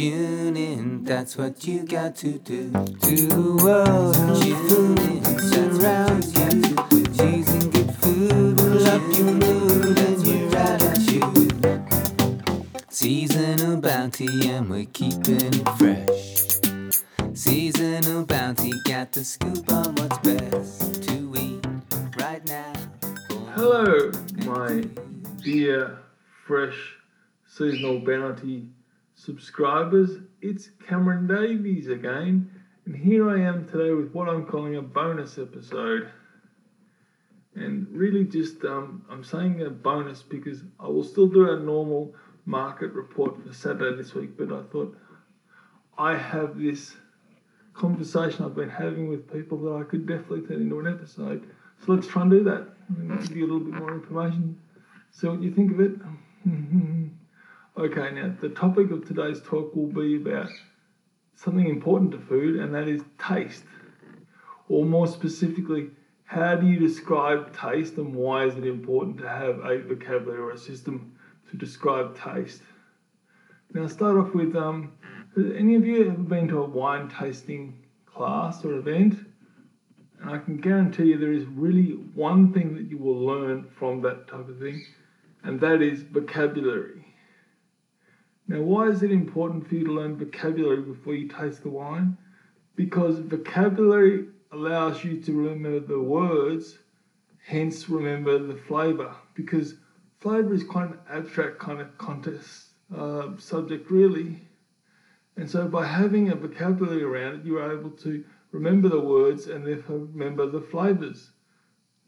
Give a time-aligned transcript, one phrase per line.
[0.00, 2.70] tune in, that's what you got to do.
[2.70, 6.48] To the world, tune in, surrounds you.
[7.18, 11.84] Cheese and good food will up your mood your attitude.
[12.88, 17.34] Seasonal bounty, and we're keeping it fresh.
[17.34, 21.66] Seasonal bounty, got the scoop on what's best to eat
[22.16, 22.72] right now.
[23.54, 24.10] Hello,
[24.46, 24.82] my
[25.42, 25.98] dear
[26.46, 26.96] fresh
[27.46, 28.66] seasonal bounty
[29.20, 30.18] subscribers.
[30.40, 32.50] It's Cameron Davies again,
[32.86, 36.08] and here I am today with what I'm calling a bonus episode.
[37.54, 42.14] And really, just um, I'm saying a bonus because I will still do a normal
[42.46, 44.96] market report for Saturday this week, but I thought
[45.98, 46.96] I have this
[47.74, 51.46] conversation I've been having with people that I could definitely turn into an episode.
[51.84, 52.68] So let's try and do that.
[53.28, 54.58] Give you a little bit more information.
[55.10, 57.10] See what you think of it.
[57.80, 60.50] okay, now the topic of today's talk will be about
[61.34, 63.64] something important to food, and that is taste.
[64.68, 65.90] Or more specifically,
[66.24, 70.50] how do you describe taste and why is it important to have a vocabulary or
[70.50, 71.12] a system
[71.48, 72.62] to describe taste?
[73.72, 74.92] Now, start off with um,
[75.36, 79.16] any of you ever been to a wine tasting class or event?
[80.20, 84.02] And I can guarantee you there is really one thing that you will learn from
[84.02, 84.84] that type of thing,
[85.42, 87.09] and that is vocabulary.
[88.50, 92.16] Now, why is it important for you to learn vocabulary before you taste the wine?
[92.74, 96.76] Because vocabulary allows you to remember the words,
[97.46, 99.14] hence remember the flavour.
[99.34, 99.76] Because
[100.18, 104.40] flavour is quite an abstract kind of contest uh, subject, really.
[105.36, 109.46] And so by having a vocabulary around it, you are able to remember the words
[109.46, 111.30] and therefore remember the flavours.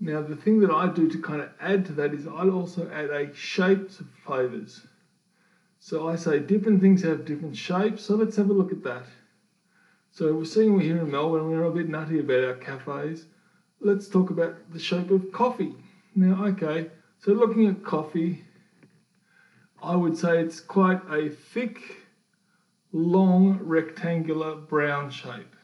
[0.00, 2.90] Now, the thing that I do to kind of add to that is I also
[2.90, 4.84] add a shape to flavours.
[5.84, 9.04] So I say different things have different shapes, so let's have a look at that.
[10.12, 13.26] So we're seeing we're here in Melbourne, we're a bit nutty about our cafes.
[13.80, 15.74] Let's talk about the shape of coffee.
[16.14, 16.88] Now, okay,
[17.18, 18.44] so looking at coffee,
[19.82, 21.80] I would say it's quite a thick,
[22.92, 25.56] long, rectangular brown shape.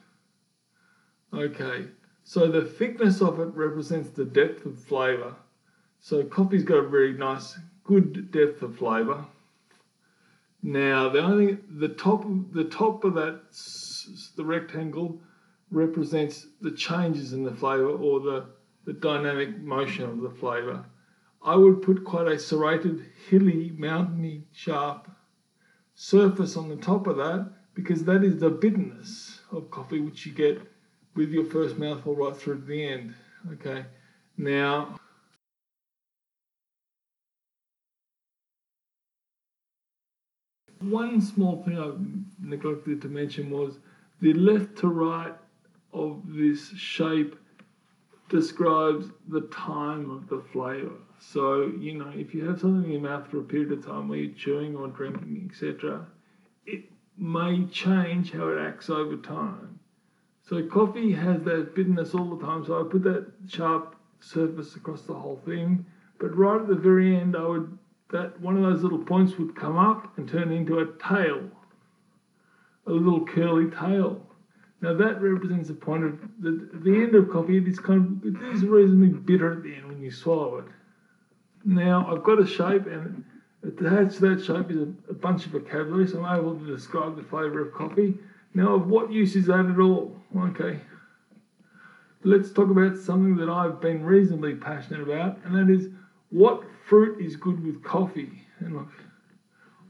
[1.33, 1.85] Okay,
[2.25, 5.33] so the thickness of it represents the depth of flavour.
[6.01, 9.25] So coffee's got a very nice, good depth of flavour.
[10.61, 13.41] Now the only the top the top of that
[14.35, 15.21] the rectangle
[15.71, 18.45] represents the changes in the flavour or the
[18.85, 20.85] the dynamic motion of the flavour.
[21.41, 25.09] I would put quite a serrated, hilly, mountainy, sharp
[25.95, 30.33] surface on the top of that because that is the bitterness of coffee which you
[30.33, 30.61] get
[31.15, 33.13] with your first mouthful right through to the end.
[33.53, 33.85] Okay,
[34.37, 34.97] now.
[40.79, 41.91] One small thing I
[42.41, 43.79] neglected to mention was
[44.21, 45.35] the left to right
[45.91, 47.35] of this shape
[48.29, 50.95] describes the time of the flavour.
[51.19, 54.07] So, you know, if you have something in your mouth for a period of time
[54.07, 56.05] where you're chewing or drinking, etc.,
[56.65, 56.85] it
[57.17, 59.79] may change how it acts over time.
[60.47, 65.01] So, coffee has that bitterness all the time, so I put that sharp surface across
[65.01, 65.85] the whole thing.
[66.19, 67.77] But right at the very end, I would
[68.11, 71.49] that one of those little points would come up and turn into a tail,
[72.87, 74.21] a little curly tail.
[74.81, 77.57] Now that represents a point of the, the end of coffee.
[77.57, 80.65] It is kind of it is reasonably bitter at the end when you swallow it.
[81.65, 83.23] Now I've got a shape, and
[83.63, 87.17] attached to that shape is a, a bunch of vocabulary, so I'm able to describe
[87.17, 88.17] the flavour of coffee.
[88.53, 90.15] Now, of what use is that at all?
[90.35, 90.79] Okay,
[92.23, 95.89] let's talk about something that I've been reasonably passionate about, and that is
[96.29, 98.41] what fruit is good with coffee.
[98.59, 98.91] And look,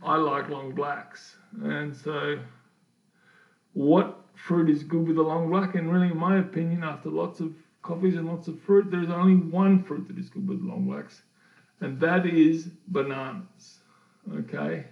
[0.03, 2.37] I like long blacks, and so
[3.73, 5.75] what fruit is good with a long black?
[5.75, 9.09] And really, in my opinion, after lots of coffees and lots of fruit, there is
[9.09, 11.23] only one fruit that is good with long blacks,
[11.79, 13.79] and that is bananas.
[14.33, 14.85] Okay.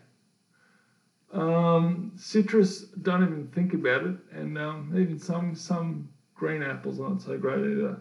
[1.33, 7.21] Um, citrus, don't even think about it, and um, even some some green apples aren't
[7.21, 8.00] so great either.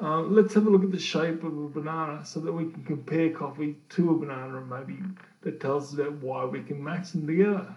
[0.00, 2.84] Uh, let's have a look at the shape of a banana so that we can
[2.84, 4.96] compare coffee to a banana and maybe
[5.42, 7.74] that tells us about why we can match them together.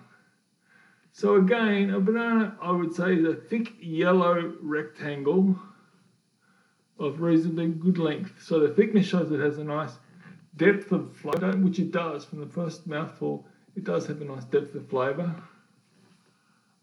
[1.14, 5.56] So again, a banana I would say is a thick yellow rectangle
[7.00, 8.34] of reasonably good length.
[8.40, 9.98] So the thickness shows it has a nice
[10.58, 13.48] depth of flavour, which it does from the first mouthful.
[13.76, 15.36] It does have a nice depth of flavour.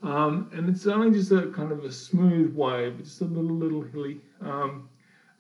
[0.03, 3.83] Um, and it's only just a kind of a smooth wave, just a little, little
[3.83, 4.21] hilly.
[4.41, 4.89] Um,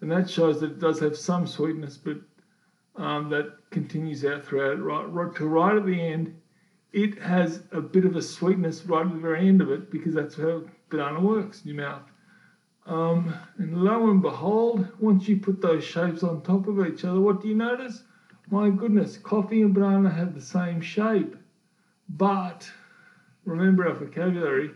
[0.01, 2.19] and that shows that it does have some sweetness, but
[2.97, 4.81] um, that continues out throughout.
[4.83, 6.35] Right, right to right at the end,
[6.93, 10.15] it has a bit of a sweetness right at the very end of it because
[10.15, 12.03] that's how banana works in your mouth.
[12.87, 17.21] Um, and lo and behold, once you put those shapes on top of each other,
[17.21, 18.03] what do you notice?
[18.51, 21.37] My goodness, coffee and banana have the same shape.
[22.09, 22.71] But
[23.45, 24.71] remember our vocabulary,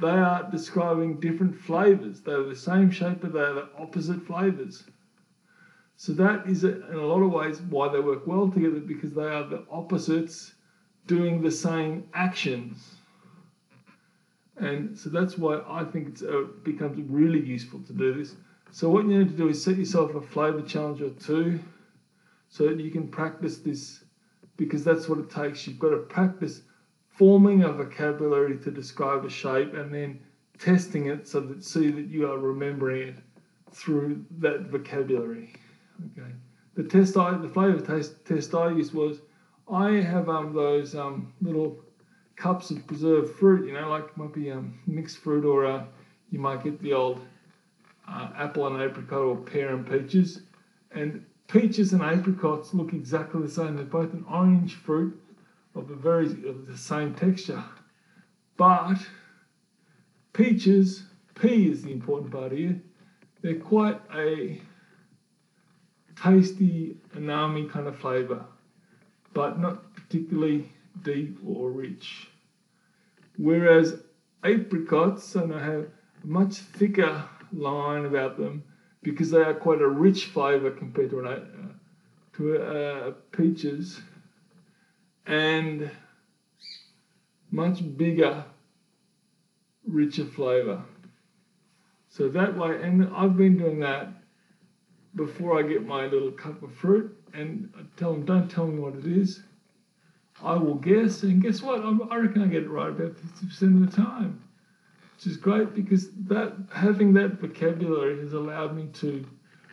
[0.00, 2.20] they are describing different flavors.
[2.20, 4.84] They're the same shape, but they're the opposite flavors.
[5.96, 9.26] So that is, in a lot of ways, why they work well together because they
[9.26, 10.54] are the opposites
[11.06, 12.96] doing the same actions.
[14.56, 18.36] And so that's why I think it uh, becomes really useful to do this.
[18.72, 21.58] So what you need to do is set yourself a flavor challenge or two
[22.48, 24.04] so that you can practice this
[24.56, 25.66] because that's what it takes.
[25.66, 26.62] You've got to practice
[27.20, 30.18] forming a vocabulary to describe a shape and then
[30.58, 33.16] testing it so that see that you are remembering it
[33.70, 35.52] through that vocabulary.
[36.06, 36.30] Okay.
[36.76, 39.20] The test I the flavor test test I used was
[39.70, 41.78] I have um those um little
[42.36, 45.84] cups of preserved fruit, you know, like might be um mixed fruit or uh,
[46.30, 47.20] you might get the old
[48.08, 50.40] uh, apple and apricot or pear and peaches.
[50.92, 53.76] And peaches and apricots look exactly the same.
[53.76, 55.20] They're both an orange fruit
[55.74, 57.62] of a very of the same texture.
[58.56, 58.98] But
[60.32, 62.80] peaches, P is the important part here.
[63.42, 64.60] They're quite a
[66.22, 68.44] tasty, umami kind of flavour,
[69.32, 70.70] but not particularly
[71.02, 72.28] deep or rich.
[73.38, 74.02] Whereas
[74.44, 75.86] apricots, and I have
[76.22, 78.64] a much thicker line about them
[79.02, 84.00] because they are quite a rich flavour compared to an, uh, to uh, peaches,
[85.26, 85.90] and
[87.50, 88.44] much bigger,
[89.86, 90.82] richer flavour.
[92.08, 94.08] So that way, and I've been doing that
[95.14, 98.78] before I get my little cup of fruit, and I tell them, don't tell me
[98.78, 99.42] what it is.
[100.42, 101.80] I will guess, and guess what?
[101.84, 104.42] I reckon I get it right about 50% of the time,
[105.16, 109.26] which is great because that having that vocabulary has allowed me to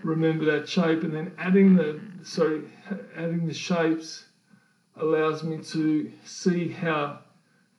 [0.04, 2.64] remember that shape, and then adding the sorry,
[3.16, 4.27] adding the shapes
[5.00, 7.20] allows me to see how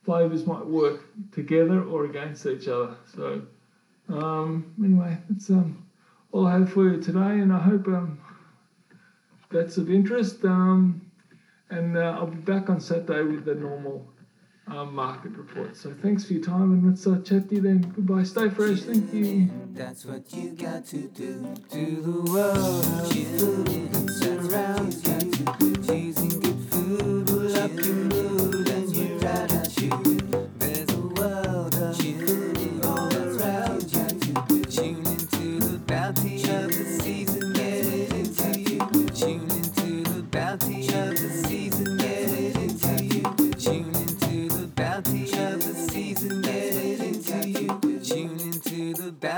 [0.03, 1.01] flavors might work
[1.31, 2.95] together or against each other.
[3.15, 3.41] So
[4.09, 5.85] um, anyway, that's um,
[6.31, 8.19] all I have for you today, and I hope um,
[9.51, 10.43] that's of interest.
[10.45, 11.01] Um,
[11.69, 14.07] and uh, I'll be back on Saturday with the normal
[14.67, 15.75] um, market report.
[15.75, 17.81] So thanks for your time, and let's uh, chat to you then.
[17.95, 18.23] Goodbye.
[18.23, 18.81] Stay fresh.
[18.81, 19.49] Thank you.
[19.73, 23.15] That's what you got to do to the world.
[23.15, 25.78] You surrounds you.